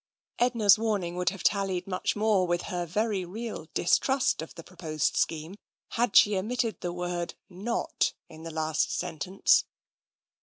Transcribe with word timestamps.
Edna's 0.39 0.79
warning 0.79 1.15
would 1.17 1.29
have 1.29 1.43
tallied 1.43 1.85
much 1.85 2.15
more 2.15 2.47
with 2.47 2.63
her 2.73 2.87
very 2.87 3.23
real 3.23 3.67
distrust 3.75 4.41
of 4.41 4.55
the 4.55 4.63
proposed 4.63 5.15
scheme 5.15 5.53
had 5.89 6.15
she 6.15 6.35
omitted 6.35 6.81
the 6.81 6.91
word" 6.91 7.35
not" 7.67 8.15
in 8.27 8.41
the 8.41 8.49
last 8.49 8.91
sentence. 8.97 9.63